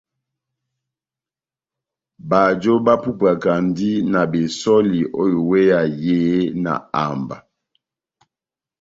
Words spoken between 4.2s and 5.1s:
besὸli